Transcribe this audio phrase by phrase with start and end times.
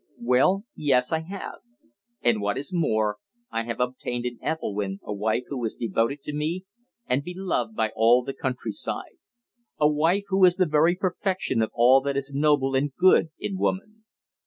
[0.23, 1.59] Well, yes, I have.
[2.23, 3.17] And what is more,
[3.51, 6.65] I have obtained in Ethelwynn a wife who is devoted to me
[7.05, 9.19] and beloved by all the countryside
[9.77, 13.59] a wife who is the very perfection of all that is noble and good in
[13.59, 14.01] woman.